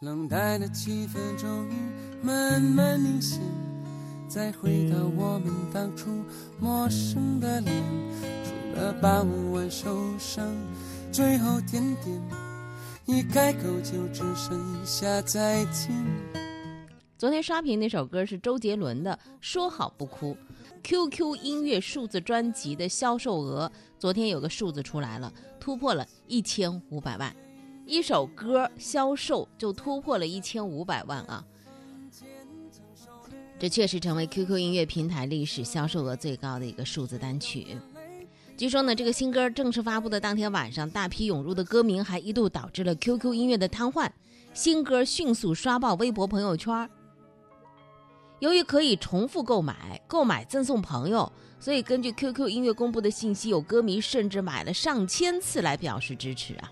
[0.00, 1.72] 冷淡的气氛终于
[2.20, 3.40] 慢慢明显，
[4.28, 6.10] 再回到我们当初
[6.60, 7.82] 陌生的脸，
[8.44, 10.44] 除了傍晚受伤，
[11.12, 12.20] 最后甜点，
[13.06, 15.90] 一开口就只剩下再见。
[17.16, 20.36] 昨天刷屏那首歌是周杰伦的《说好不哭》
[20.82, 27.34] ，QQ 音乐数字专辑的销售额昨天有个数字出来了，突破了一千五百万。
[27.86, 31.44] 一首歌销售就突破了一千五百万啊！
[33.58, 37.76] 这确实成为 QQ 音乐平台历史销售额最高的一个数字单曲。
[38.56, 44.10] 据说呢，这个新歌正式发布的当天晚上，大批涌入的歌迷还一度导致了 QQ 音乐的瘫痪，
[44.52, 46.88] 新歌迅速刷爆微博、朋友圈。
[48.40, 51.30] 由于可以重复购买、购买赠送朋友，
[51.60, 56.70] 所以根据 QQ 音乐公布的信息，有歌迷甚至买了上千次来表示支持啊！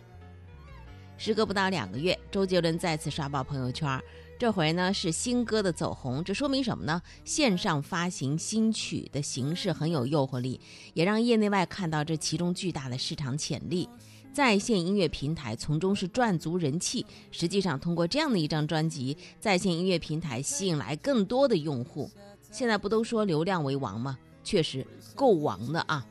[1.24, 4.02] 时隔不到两个月，周杰伦再次刷爆朋友圈，
[4.36, 6.24] 这回呢是新歌的走红。
[6.24, 7.00] 这说明什么呢？
[7.24, 10.60] 线上发行新曲的形式很有诱惑力，
[10.94, 13.88] 也让业内外看到这其中巨大的市场潜力。
[14.32, 17.06] 在线音乐平台从中是赚足人气。
[17.30, 22.10] 实际上，通过这样的一张专辑，在线音乐平台吸引来更多的用户。
[22.50, 24.18] 现在不都说流量为王吗？
[24.42, 24.84] 确实
[25.14, 26.04] 够王的啊！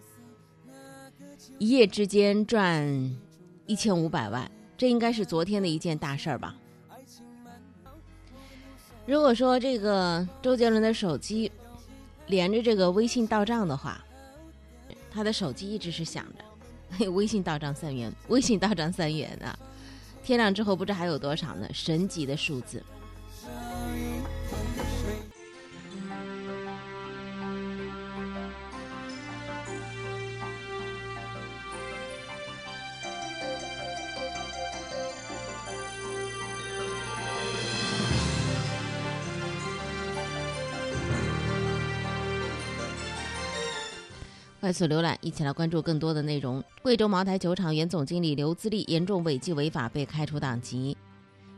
[1.59, 3.14] 一夜之间赚
[3.66, 4.50] 一千五百万。
[4.82, 6.56] 这应该是昨天的一件大事儿吧。
[9.06, 11.52] 如果说这个周杰伦的手机
[12.26, 14.04] 连着这个微信到账的话，
[15.12, 16.44] 他的手机一直是响着，
[17.12, 19.56] 微信到账三元，微信到账三元啊！
[20.23, 21.70] 天亮之后不知还有多少呢？
[21.72, 22.82] 神级的数字。
[44.71, 46.64] 快速浏览，一起来关注更多的内容。
[46.82, 50.95] 贵州茅台酒厂原总经理刘自立严重违纪违法被开除党籍。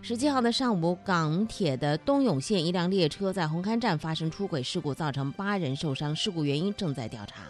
[0.02, 7.44] 十七号的上午，港铁的东涌线一辆列车在红磡站发生出轨事故，造成八人受伤，事故原因正在调查。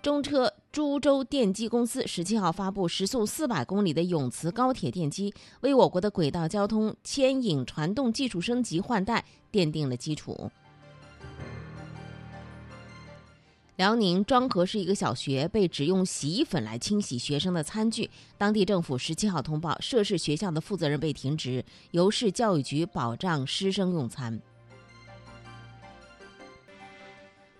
[0.00, 9.22] 中车株洲电机公司十七号发布时速四百公里的永磁高铁电机，为我国的轨道交通牵引传动技术升级换代
[9.52, 10.50] 奠定了基础。
[13.78, 24.42] 辽宁庄河市一个小学被指用洗衣粉来清洗学生的餐具，当地政府十七号通报，涉事学校的负责人被停职，由市教育局保障师生用餐。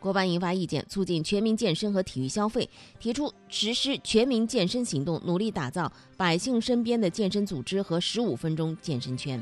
[0.00, 2.68] 国办印发意见，促进全民健身和体育消费，
[2.98, 9.40] 提出实施全民健身行动，努力打造百姓身边的健身组织和十五分钟健身圈。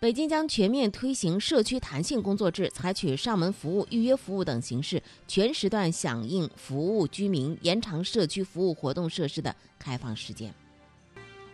[0.00, 10.54] 北京将全面推行社区弹性工作制，采取上门服务、预约服务等形式，全时段响应服务居民，延长社区服务活动设施的开放时间。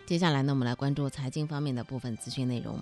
[0.07, 2.81] 接下来呢，我们来关注财经方面的部分资讯内容。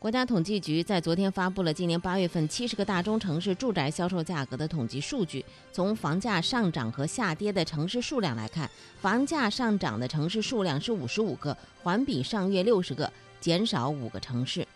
[0.00, 5.44] 国家统计局在昨天发布了今年八月份七十个大中城市住宅销售价格的统计数据。
[5.72, 8.68] 从房价上涨和下跌的城市数量来看，
[9.00, 13.12] 房价上涨的城市数量是五十五个，环比上月六十个。
[13.40, 14.66] 减少五个城市。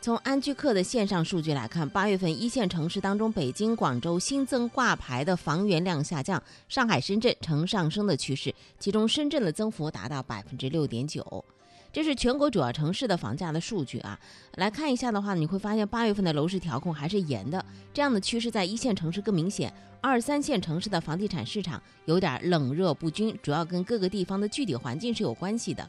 [0.00, 11.42] 从安居客的线上数据来看，八月份一线城市当中，北京、广州新增挂牌的房源量下降，上海、深圳呈上升的趋势，其中深圳的增幅达到百分之六点九。
[11.90, 14.18] 这是全国主要城市的房价的数据啊。
[14.56, 25.88] 来看一下的话，你会发现八月份的楼市调控还是严的，这样的趋势在一线城市更明显，二三线城市的房地产市场有点冷热不均，主要跟各个地方的具体环境是有关系的。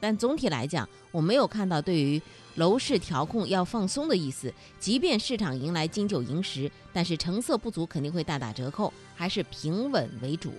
[0.00, 2.20] 但总体来讲，我没有看到对于
[2.56, 4.52] 楼市调控要放松的意思。
[4.78, 10.52] 即便市场迎来金九银十，但是成色不足肯定会大打折扣，还是平稳为主。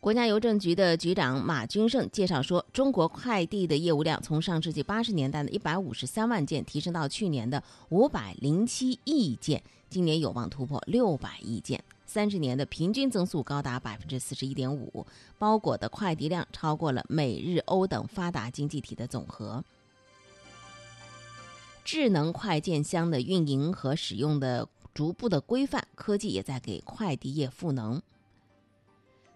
[0.00, 11.82] 国家邮政局的局长马军胜介绍说，中国快递的业务量从上世纪八十年代的一百五十三万件提升到去年的五百零七亿件，今年有望突破六百亿件。
[12.08, 15.06] 三十年的平均增速高达百分之四十一点五，
[15.38, 19.62] 包裹的快递量超过了美日欧等发达经济体的总和。
[21.84, 28.00] 智能快件箱的运营和使用的逐步的规范，科技也在给快递业赋能。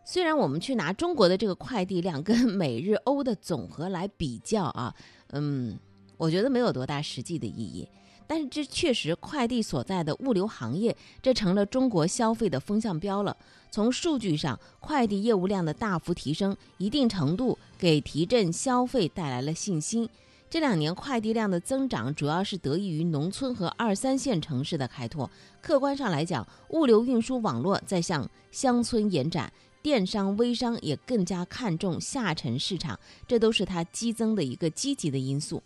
[0.02, 4.96] 虽然我们去拿中国的这个快递量跟美日欧的总和来比较啊，
[5.28, 5.78] 嗯，
[6.16, 7.86] 我觉得没有多大实际的意义。
[8.26, 13.36] 但是这确实快递所在的物流行业，这成了中国消费的风向标了。
[13.70, 20.08] 从数据上，快递业务量的大幅提升，一定程度给提振消费带来了信心。
[20.50, 25.30] 这两年快递量的增长，主要是得益于农村和二三线城市的开拓。
[25.62, 35.62] 客观上来讲，物流运输网络在向乡村延展，电商、微商也更加看重下沉市场，这都是它激增的一个积极的因素。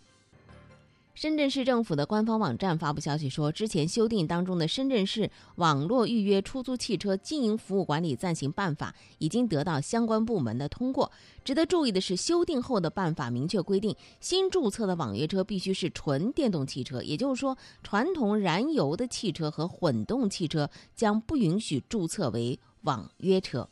[1.17, 11.11] 深圳市政府的官方网站发布消息说，之前修订当中的《深圳市网络预约出租汽车经营服务管理暂行办法》已经得到相关部门的通过。
[11.43, 23.67] 值得注意的是，修订后的办法明确规定，新注册的网约车必须是纯电动汽车，也就是说，传统燃油的汽车和混动汽车将不允许注册为网约车。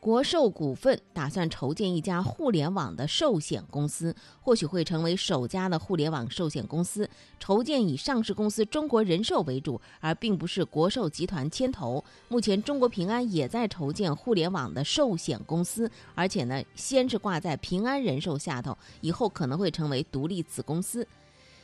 [0.00, 7.08] 国寿股份打算筹建一家互联网的寿险公司，或许会成为首家的互联网寿险公司。
[7.40, 12.02] 筹建以上市公司中国人寿为主，而并不是国寿集团牵头。
[12.28, 21.06] 目前，中国平安也在筹建互联网的寿险公司，而且呢，先是挂在平安人寿下头，以后可能会成为独立子公司。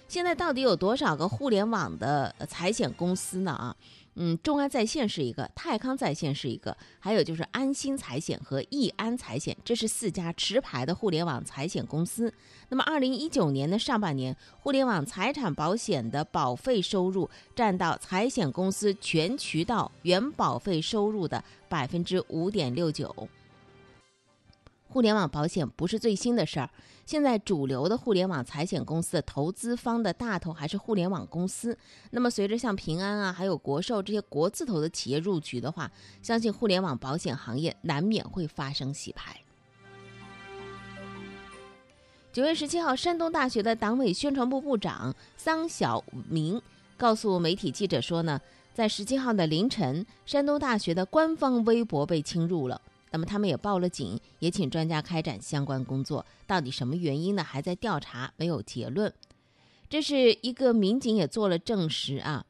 [0.07, 3.53] 现在到底有多少个互联网的财险公司呢？
[3.53, 3.77] 啊？
[4.17, 12.33] 嗯，众安在线是一个，泰康在线是一个，还有就是安心财险和易安财险，这是四家持牌的互联网财险公司。
[12.69, 23.29] 那么，二零一九年的上半年，互联网财产保险的保费收入占到财险公司全渠道原保费收入的百分之五点六九。
[24.95, 26.71] 互联网保险不是最新的事儿。
[27.05, 31.77] 现在主流的互联网财险公司的投资方的大头还是互联网公司。
[32.13, 35.91] 那么，随着像平安啊，还有国寿这些国字头的企业入局的话，
[36.23, 39.37] 相信互联网保险行业难免会发生洗牌。
[42.33, 46.63] 九月十七号，山东大学的党委宣传部部长桑晓明
[46.97, 48.41] 告诉媒体记者说呢，
[48.73, 52.81] 在十七号的凌晨，山东大学的官方微博被侵入了。
[53.15, 56.27] 那么他们也报了警，也请专家开展相关工作。
[56.49, 57.45] 到底什么原因呢？
[57.45, 59.15] 还在调查，没有结论。
[59.89, 62.45] 这是一个民警也做了证实啊，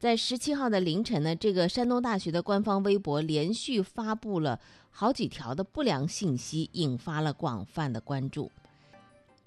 [0.00, 4.58] 在十七号的凌晨呢，这个山东大学的官方微博连续发布了
[4.90, 8.50] 好几条的不良信息，引发了广泛的关注。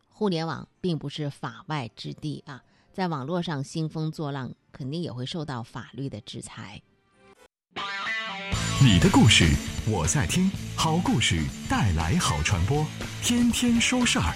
[0.08, 2.64] 互联网并不是法外之地啊，
[2.94, 6.82] 在网络上兴风作浪，肯定也会受到法律的制裁。
[8.84, 9.46] 你的故事
[9.90, 12.86] 我在听，好故事带来好传播，
[13.24, 14.36] 天天说事儿。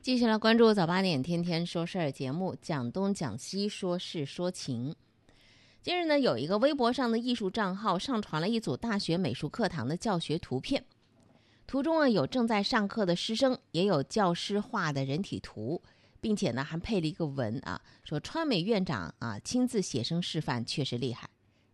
[0.00, 4.96] 继续来关注早八点天天说事儿节目，讲东讲西说事说情。
[5.82, 10.82] 近日呢，有一个微博上的艺术账号上传了一组大学美术课堂的教学图片，
[11.66, 15.82] 图中啊有正在上课的师生，也有教师画的人体图，
[16.22, 21.28] 并且呢还配了一个文啊，说川美院长啊亲自写生示范，确实厉害。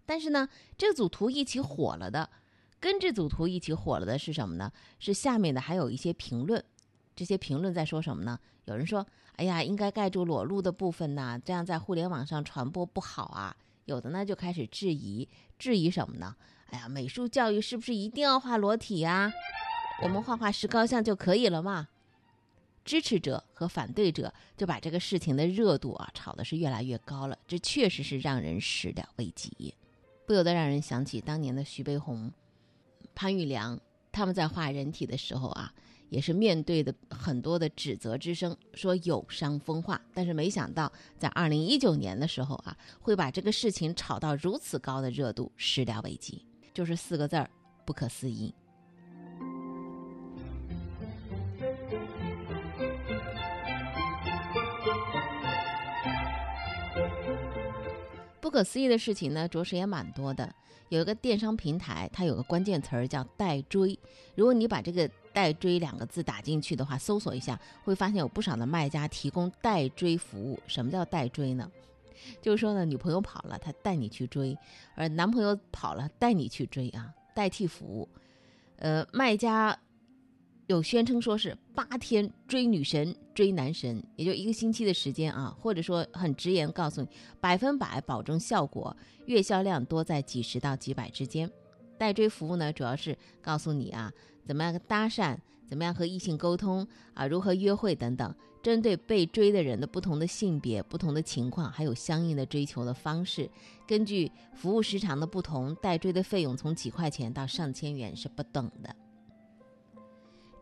[0.05, 2.29] 但是呢，这组图一起火了的，
[2.81, 4.71] 跟这组图一起火了的是什么呢？
[4.99, 6.63] 是下面的还有一些评论，
[7.15, 8.39] 这些评论在说什么呢？
[8.67, 9.07] 有人说
[9.37, 13.57] ：“哎呀，应该盖住裸露的部分呐，这样在互联网上传播不好啊。”
[13.87, 15.29] 有的呢就开始质疑，
[15.59, 16.37] 质疑什么呢？
[16.71, 19.33] 哎呀，美术教育是不是一定要画裸体呀？
[20.03, 21.89] 我们画画石膏像就可以了嘛？
[22.85, 29.75] 支持者和反对者就把这个事情的热度啊炒的是越来越高了，这确实是让人始料未及。
[30.27, 32.33] 不由得让人想起当年的徐悲鸿、
[33.15, 33.79] 潘玉良，
[34.11, 35.73] 他们在画人体的时候啊，
[36.09, 40.01] 也是面对的很多的指责之声，说有伤风化。
[40.15, 47.51] 但是没想到，在二零一九年的时候啊，会把这个事情炒到如此高的热度，始料未及，就是四个字儿：
[47.85, 48.55] 不可思议。
[58.53, 60.55] 不可思议的事情呢，着实也蛮多的。
[60.91, 63.99] 有一个电商平台，它有个关键词儿叫“代追”。
[64.37, 70.61] 如果你把这个“代追”两个字打进去的话，搜索一下，会发现有不少的卖家提供代追服务。
[70.67, 71.67] 什么叫代追呢？
[72.43, 74.55] 就是说呢，女朋友跑了，他带你去追；
[74.97, 78.07] 而男朋友跑了，带你去追啊，代替服务。
[78.77, 79.79] 呃，卖家。
[80.69, 87.09] 有宣称说是八天追女神追男神，也就一个星期的时间啊，或者说很直言告诉你
[87.41, 91.51] 百分百保证效果，月销量多在几十到几百之间。
[91.99, 94.11] 代追服务呢，主要是告诉你啊，
[94.47, 103.51] 怎么样搭讪，怎么样和异性沟通啊，如何约会等等，针对被追的人的不同的性别、不同的情况，还有相应的追求的方式，
[103.87, 108.95] 根据服务时长的不同，代追的费用从几块钱到上千元是不等的。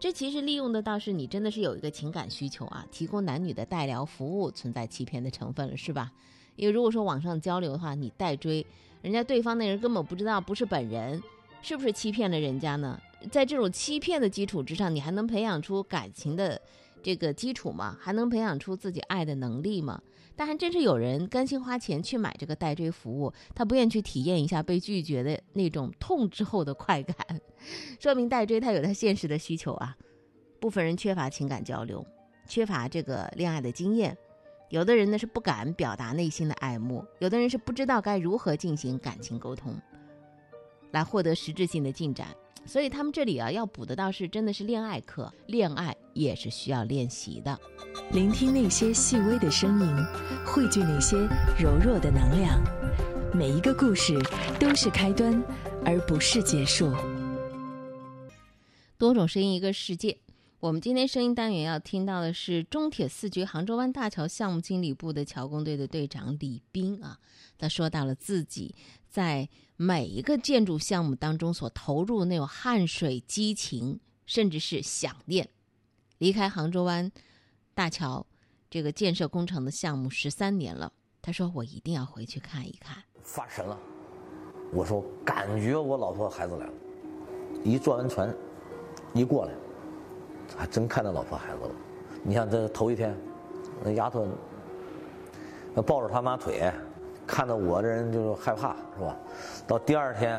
[0.01, 6.11] 这其实利用的倒是你真的是有一个情感需求啊，提供男女的代聊服务，存在欺骗的成分了，是吧？
[6.57, 8.65] 因为如果说网上交流的话，你代追，
[9.03, 11.23] 人家对方那人根本不知道不是本人，
[11.61, 12.99] 是不是欺骗了人家呢？
[13.31, 16.59] 在这种欺骗的基础之上，你还能培养出感情的
[17.03, 17.95] 这个基础吗？
[18.01, 20.01] 还能培养出自己爱的能力吗？
[20.37, 27.15] 但还真是有人甘心花钱去买这个代追服务，他不愿去体验一下被拒绝的那种痛之后的快感，
[28.01, 29.97] 说明代追他有他现实的需求啊。
[30.59, 32.05] 部分人缺乏情感交流，
[32.47, 34.17] 缺乏这个恋爱的经验，
[34.69, 39.75] 有的人呢是不敢表达内心的爱慕，有的人是不知道该如何进行感情沟通，
[40.91, 42.29] 来获得实质性的进展。
[42.67, 47.59] 所以他们这里啊，要补的倒是真的是恋爱课，恋爱也是需要练习的。
[48.13, 49.97] 聆听那些细微的声音，
[50.47, 51.17] 汇聚那些
[51.59, 52.61] 柔弱的能量。
[53.33, 54.19] 每一个故事
[54.59, 55.43] 都是开端，
[55.85, 56.93] 而不是结束。
[58.99, 60.19] 多种声音，一个世界。
[60.59, 67.19] 我们今天声音单元要听到的是中铁四局杭州湾大桥项目经理部的桥工队的队长李斌啊，
[67.57, 68.75] 他说到了自己
[69.09, 75.49] 在每一个建筑项目当中所投入那种汗水、激情，甚至是想念。
[76.21, 77.11] 离开杭州湾
[77.73, 78.25] 大桥
[78.69, 83.03] 这个建设工程的项目十三年了，他说我一定要回去看一看。
[83.23, 83.79] 发神了，
[84.71, 86.73] 我说感觉我老婆孩子来了，
[87.65, 88.35] 一坐完船，
[89.15, 89.53] 一过来。
[90.59, 91.71] 还真看到老婆孩子了，
[92.23, 93.17] 你像这头一天，
[93.83, 94.29] 那丫头，
[95.87, 96.71] 抱着他妈腿，
[97.27, 99.17] 看到我这人就害怕，是吧？
[99.67, 100.39] 到第二天，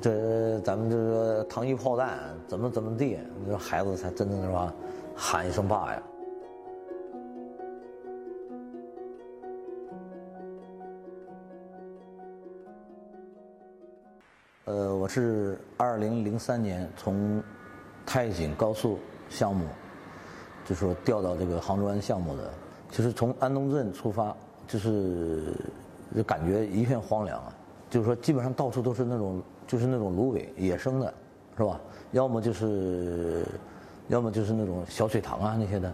[0.00, 4.74] 这咱们就说糖衣炮弹怎么怎么地，这孩子才真的是吧，
[5.16, 6.02] 喊一声爸呀。
[14.64, 17.42] 呃，我是二零零三年从。
[18.04, 18.98] 太井高速
[19.30, 19.64] 项目，
[20.66, 22.50] 就说调到这个杭州湾项目的，
[22.90, 24.36] 就是从安东镇出发，
[24.66, 25.54] 就是
[26.14, 27.54] 就感觉一片荒凉啊，
[27.88, 29.40] 就是说基本上到处都是那种
[29.72, 31.14] 就是那种芦苇野生的，
[31.56, 31.80] 是吧？
[32.10, 33.42] 要么就是，
[34.08, 35.90] 要么就是那种小水塘啊那些的，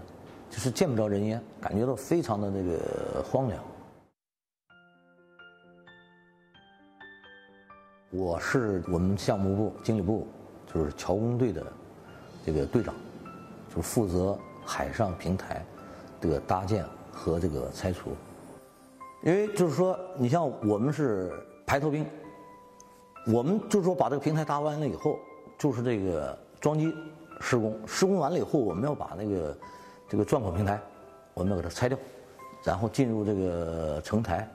[0.51, 3.63] 就是见不着人烟，感觉到非常的那个荒凉。
[8.11, 10.27] 我是我们项目部经理部，
[10.75, 11.65] 就是桥工队的。
[12.45, 12.93] 这个队长，
[13.73, 15.65] 就负责海上平台
[16.21, 18.11] 的搭建和这个拆除。
[19.23, 21.31] 因为就是说，你像我们是
[21.65, 22.05] 排头兵，
[23.31, 25.19] 我们就是说把这个平台搭完了以后，
[25.59, 26.93] 就是这个桩基
[27.41, 29.57] 施工，施工完了以后，我们要把那个
[30.09, 30.81] 这个钻孔平台，
[31.35, 31.99] 我们要给它拆掉，
[32.65, 34.49] 然后进入这个承台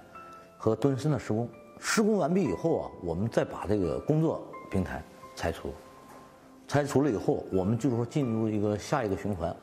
[0.57, 1.47] 和墩身的施工。
[1.79, 5.03] 施工完毕以后啊，我们再把这个工作平台
[5.35, 5.71] 拆除。
[6.67, 9.55] 拆除了以后，我们就是说进入一个下一个循环，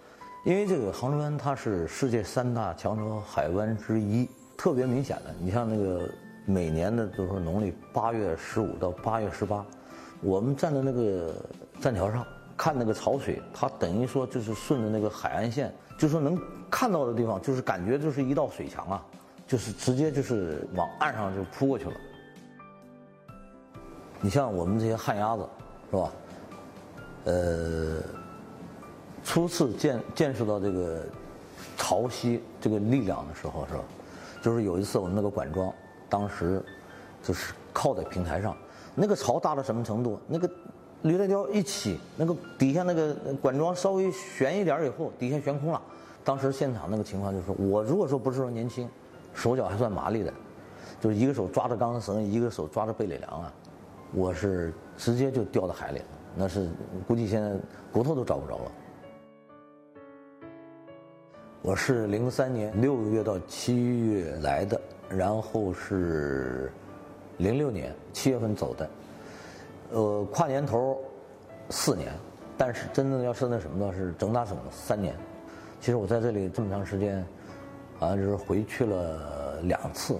[0.44, 5.34] 因为这个杭州湾它是世界三大强潮海湾之一，特别明显的。
[5.40, 6.08] 你像那个
[6.50, 9.64] 每年的，就是说农历八月十五到八月十八，
[10.20, 11.34] 我们站在那个
[11.80, 12.26] 栈桥上
[12.56, 16.36] 看那个潮水，它等于说就是顺着那个海岸线，就是说能
[16.68, 19.06] 看到的地方，就是感觉就是一道水墙啊，
[19.46, 21.94] 就是直接就是往岸上就扑过去了。
[24.20, 25.48] 你像我们这些旱鸭子，
[25.90, 26.12] 是吧？
[27.24, 28.02] 呃，
[29.22, 31.02] 初次见见识到这个
[31.76, 33.84] 潮汐这个力量的时候，是吧？
[34.42, 35.72] 就是有一次我们那个管桩，
[36.10, 36.62] 当时
[37.22, 38.54] 就是靠在平台上，
[38.94, 40.18] 那个潮大到什么程度？
[40.26, 40.50] 那个
[41.02, 45.80] 履带吊一起，那个底下那个管桩稍微悬一点以后，底下悬空了。
[46.22, 48.86] 当时现场那个情况就是，我如果说不是说年轻，
[49.32, 50.30] 手脚还算麻利的，
[51.00, 53.52] 就是一个手抓着钢丝绳，一个手抓着背垒梁啊，
[54.12, 56.04] 我是直接就掉到海里了。
[56.36, 56.68] 那是
[57.08, 57.56] 估计现在
[57.92, 58.72] 骨头都找不着了。
[61.62, 66.72] 我是零三年六个月到七月来的，然后是
[67.38, 68.90] 零六年七月份走的。
[69.90, 70.98] 呃，跨年头
[71.68, 72.12] 四年，
[72.56, 75.14] 但是真正要是那什么呢是整打整三年。
[75.80, 77.24] 其实我在这里这么长时间，
[77.98, 80.16] 好像就是回去了两次，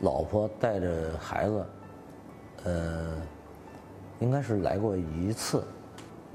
[0.00, 1.66] 老婆带着孩子，
[2.64, 3.14] 呃。
[4.18, 5.62] 应该是来过一次，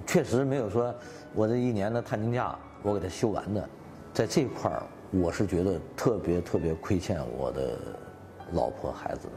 [0.05, 0.93] 确实没有说
[1.33, 3.69] 我这一年的探亲假我给他休完的，
[4.13, 7.77] 在这块儿我是觉得特别特别亏欠我的
[8.53, 9.27] 老婆孩子。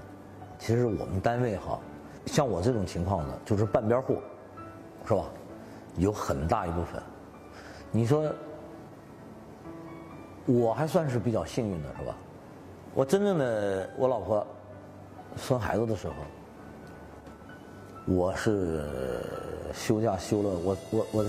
[0.58, 1.78] 其实我们单位哈，
[2.26, 4.18] 像我这种情况的，就是半边户，
[5.06, 5.24] 是吧？
[5.96, 7.02] 有很大一部分，
[7.90, 8.32] 你说
[10.46, 12.16] 我还算是比较幸运的是吧？
[12.94, 14.46] 我真正的我老婆
[15.36, 16.14] 生孩子的时候。
[18.06, 18.84] 我是
[19.72, 21.24] 休假休了，我我我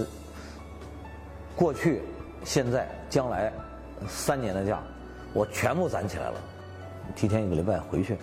[1.55, 2.01] 过去、
[2.43, 3.49] 现在、将来
[4.07, 4.79] 三年的假，
[5.33, 6.39] 我全部攒起来了，
[7.15, 8.17] 提前一个礼拜回去。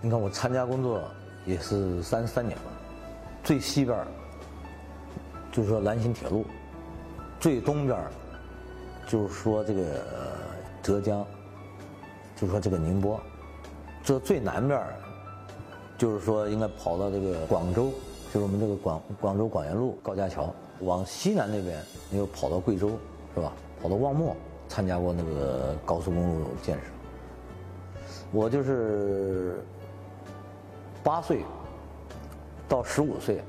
[0.00, 1.02] 你看我参加工作
[1.44, 2.64] 也是三三年了，
[3.42, 3.98] 最西边
[5.50, 6.44] 就是说兰新铁路，
[7.40, 7.98] 最东边
[9.06, 9.82] 就是说这个
[10.82, 11.26] 浙江，
[12.36, 13.20] 就是说这个宁波，
[14.04, 14.80] 这最南边
[15.96, 17.90] 就是说应该跑到这个广州，
[18.32, 21.82] 就是我们这个广广州广元路高架桥，往西南那边
[22.12, 22.90] 又跑到贵州，
[23.34, 23.52] 是吧？
[23.82, 24.34] 跑到望谟
[24.68, 26.82] 参加过那个高速公路建设，
[28.32, 29.62] 我就是。
[31.04, 31.42] 八岁
[32.68, 33.40] 到十五岁，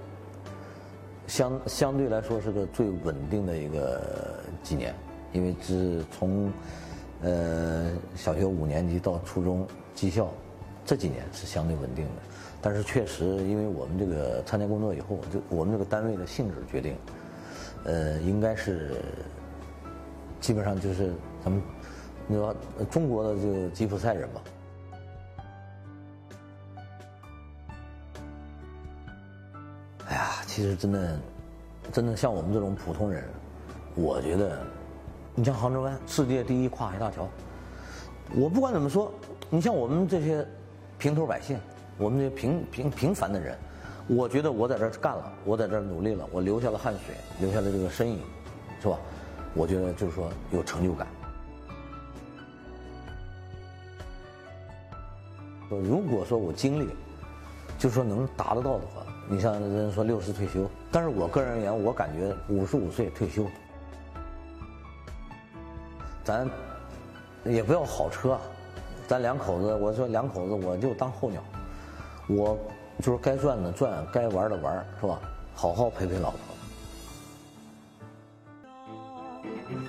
[1.28, 4.94] 相相对来说是个最稳定的一个几年，
[5.34, 6.50] 因为是从
[7.22, 10.30] 呃小学五年级到初中技校
[10.86, 12.22] 这几年是相对稳定的，
[12.62, 16.96] 但是确实因为我们这个参加工作以后，就我们这个单位的性质决定，
[17.86, 18.92] 呃，应该是
[20.40, 21.62] 基本上就是咱们
[22.28, 22.56] 你说
[22.90, 24.42] 中国的这个吉普赛人吧。
[30.08, 31.20] 哎呀其实真的，
[31.92, 33.24] 真的像我们这种普通人，
[33.96, 34.60] 我觉得，
[35.36, 37.28] 你像杭州湾世界第一跨海大桥，
[38.36, 39.12] 我不管怎么说，
[39.50, 40.46] 你像我们这些
[40.98, 41.60] 平头百姓，
[41.98, 43.58] 我们这些平平平凡的人，
[44.10, 48.20] 我觉得我在这干了，我在这努力了，我流下了汗水，留下了这个身影，
[48.82, 48.98] 是吧？
[49.54, 51.08] 我觉得就是说有成就感。
[55.70, 56.89] 如果说我精力，
[57.78, 59.06] 就是说能达得到的话。
[59.32, 63.46] 你像人说六十退休，但是我个人而言，我感觉五十五岁退休，
[66.24, 66.50] 咱
[67.46, 68.39] 也不要好车，
[69.08, 71.44] 咱两口子，我说两口子我就当候鸟，
[72.28, 72.58] 我
[73.01, 75.20] 就是该赚的赚，该玩的玩，是吧？
[75.56, 76.39] 好好陪陪老婆。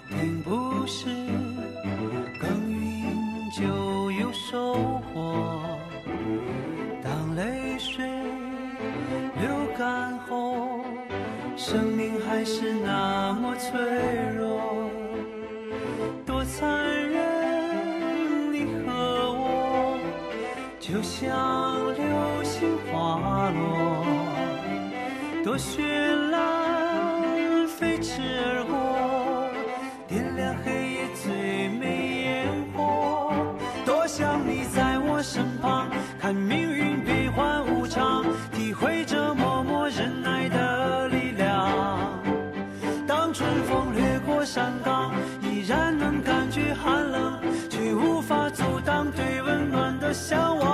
[0.08, 1.06] 并不是
[2.40, 5.60] 耕耘就有收获。
[7.02, 8.04] 当泪水
[9.40, 10.80] 流干后，
[11.56, 13.80] 生命还是那么脆
[14.36, 14.60] 弱，
[16.26, 18.52] 多残忍！
[18.52, 19.98] 你和我
[20.78, 21.89] 就像
[22.60, 24.04] 流星滑落，
[25.42, 29.50] 多绚烂，飞驰而过，
[30.06, 33.32] 点亮黑夜最美烟火。
[33.86, 35.88] 多想你在我身旁，
[36.20, 39.18] 看命运变幻无常，体会着。
[44.42, 50.69] 山岗，依然能感觉寒冷，却无法阻挡对温暖的向往。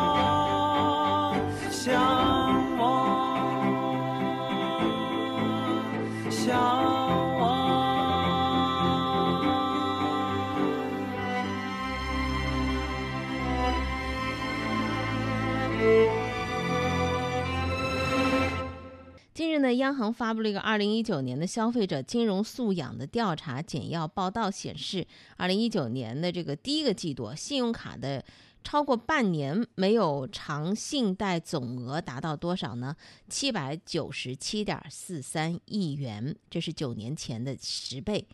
[19.66, 28.24] 呢，央行发布了一个二零一九年的消费者金融素养的调查简要报道，显示，二零一九年的这个第一个季度，信用卡的
[28.62, 32.94] 超过半年没有偿信贷总额达到多少呢？
[33.28, 38.26] 七百九十七点四三亿元，这是九年前的十倍。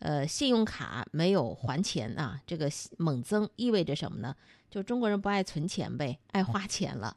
[0.00, 4.36] 呃，信用卡没有还钱啊，这个猛增意味着什么呢？
[4.70, 7.16] 就中国人不爱存钱呗，爱花钱了。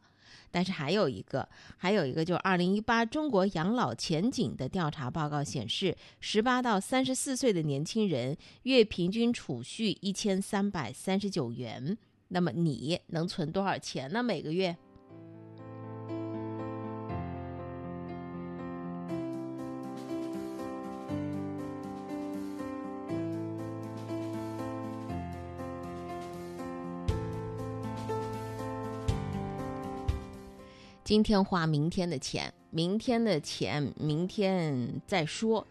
[0.51, 11.97] 但是还有一个，还有一个，就是二零一八中国养老前景的调查报告显示，十八到三十四岁的年轻人月平均储蓄一千三百三十九元。
[12.29, 14.21] 那么你能存多少钱呢？
[14.21, 14.77] 每个月？
[31.09, 35.65] 今天花明天的钱，明天的钱明天再说。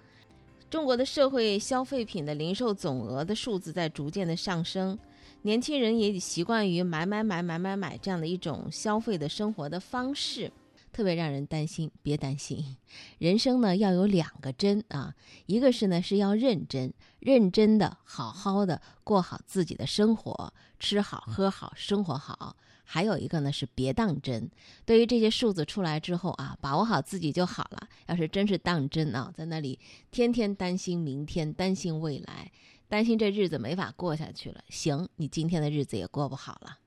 [0.69, 4.99] 中国的社会消费品的零售总额的数字在逐渐的上升，
[5.43, 10.51] 年轻人也习惯于买买买买买买这样的一种消费的生活的方式，
[10.93, 11.89] 特别让人担心。
[12.03, 12.77] 别担心，
[13.19, 15.15] 人生呢要有两个真啊，
[15.47, 22.57] 一个是呢是要认真，认真的好好的过好自己的生活，吃好喝好，生活好。
[22.91, 24.51] 还有一个呢是别当真，
[24.87, 27.87] 对于这些数字出来之后啊，把握好自己就好了。
[28.07, 29.79] 要是真是当真啊，在那里
[30.11, 32.51] 天天担心明天，担心未来，
[32.89, 36.79] 担心这日子没法过下去了，行，你今天的日子也过不好了。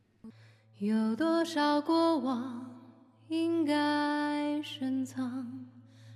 [0.80, 2.66] 有多少过往
[3.28, 5.68] 应该深藏，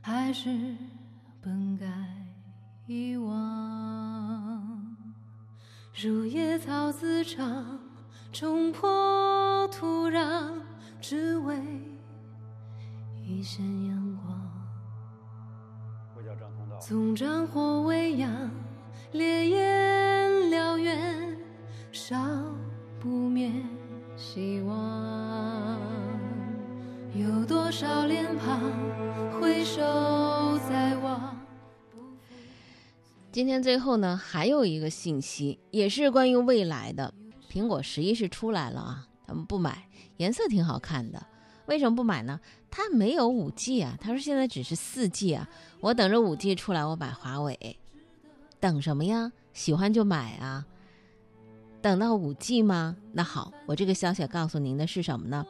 [0.01, 0.49] 还是
[1.39, 1.85] 本该
[2.87, 4.97] 遗忘。
[5.93, 7.79] 如野草滋长，
[8.37, 10.51] 冲破土壤，
[10.99, 11.55] 只为
[13.25, 14.51] 一线阳光。
[16.81, 18.51] 纵战火未央，
[19.13, 21.37] 烈焰燎原，
[21.93, 22.17] 烧
[22.99, 23.53] 不灭
[24.17, 25.79] 希望。
[27.13, 28.59] 有多少脸庞
[29.39, 29.79] 回首
[30.67, 31.39] 在望？
[33.31, 37.13] 今天最后呢，还有一个信息，也是关于未来的。
[37.55, 39.87] 苹果十一是出来了啊，他们不买，
[40.17, 41.25] 颜色挺好看的。
[41.67, 42.37] 为什么不买呢？
[42.69, 43.97] 它没有五 G 啊。
[44.01, 45.47] 他说现在只是四 G 啊。
[45.79, 47.79] 我等着五 G 出来，我买华为。
[48.59, 49.31] 等什么呀？
[49.53, 50.65] 喜欢就买啊。
[51.81, 52.97] 等到五 G 吗？
[53.13, 55.45] 那好，我这个消息告诉您的是什么呢？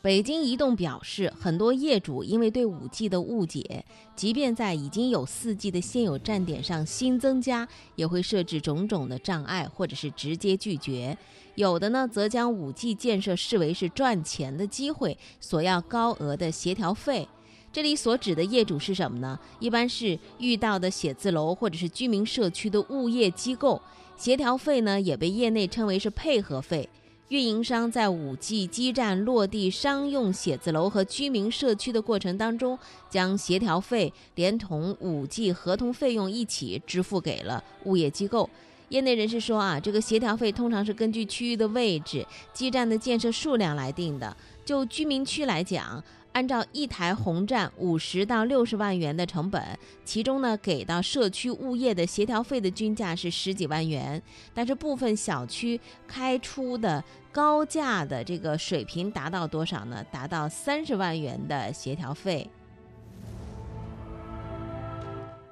[0.00, 3.84] 北京移动表示，很多业主因为对五 G 的误解，
[4.14, 11.18] 即便在已经有四 G 的现有站点上新增加，也会设置种种的障碍，或者是直接拒绝。
[11.56, 17.28] 有的呢，则将五 G 建设视为是赚钱的机会，索要高额的协调费。
[17.72, 19.38] 这里所指的业主是什么呢？
[19.58, 23.82] 一般是遇到的写字楼或者是居民社区的物业机构。
[24.16, 26.88] 协调费呢，也被业内称为是配合费。
[27.28, 32.78] 运营商在五 G 基站落地商用写字楼和居民社区的过程当中，
[33.10, 38.48] 将协调费连同五 G 合同费用一起支付给了物业机构。
[38.88, 44.34] 业内人士说啊，这个协调费通常是根据区域的位置、基站的建设数量来定的。
[44.64, 49.60] 就居民区来讲，按照一台红站五十到六十万元的成本，
[50.04, 54.22] 其中呢给到社区物业的协调费的均价是十几万元，
[54.54, 60.04] 但是部分小区开出的高价的这个水平达到多少呢？
[60.12, 62.48] 达到三十万元的协调费。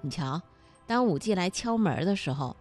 [0.02, 0.40] 你瞧，
[0.86, 2.54] 当五 G 来敲门的时候，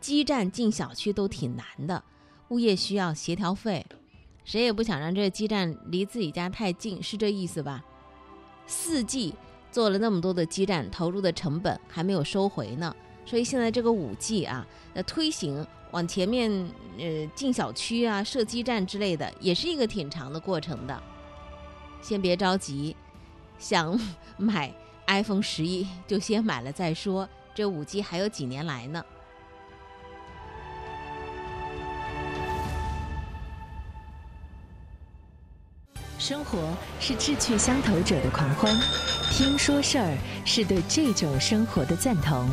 [0.00, 2.02] 基站进小区都挺难的，
[2.48, 3.86] 物业需要协调费。
[4.48, 7.84] 谁也不想让这个基站离自己家太近，是这意思吧？
[8.66, 9.34] 四 G
[9.70, 16.50] 做了那么多的基站，投入的成本还没有收回呢，所以现在这个五 G 啊，那推行往前面
[16.98, 20.98] 呃进小区啊、设基站之类的，也是一个挺长的过程的。
[22.00, 22.96] 先别着急，
[23.58, 24.00] 想
[24.38, 24.74] 买
[25.08, 29.04] iPhone 十一就先买了再说，这五 G 还有几年来呢。
[36.28, 38.70] 生活是志趣相投者的狂欢，
[39.32, 40.14] 听说事儿
[40.44, 42.46] 是对这种生活的赞同。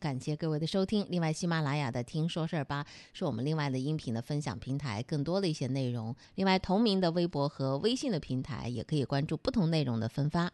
[0.00, 1.06] 感谢各位的收听。
[1.10, 6.12] 另外，喜马拉雅的“听说事儿吧”是我们另外的音频的分享平台，更多的一些内容。
[6.34, 10.50] 另外，同名的微博和微信的平台也可以关注不同内容的分发。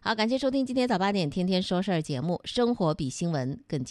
[0.00, 3.84] 好，感谢收听今天早八点《天天说事儿》节目，生活比新闻更。